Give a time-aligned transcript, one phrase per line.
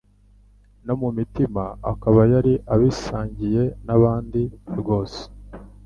[0.85, 4.41] no mu mutima akaba yari abisangiye na nbanda
[4.79, 5.21] rwose.